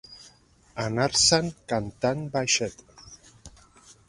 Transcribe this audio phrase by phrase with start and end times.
[0.83, 2.83] Anar-se'n cantant baixet.